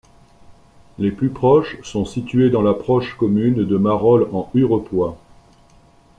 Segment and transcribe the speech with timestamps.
[0.97, 5.15] Les plus proches sont situés dans la proche commune de Marolles-en-Hurepoix.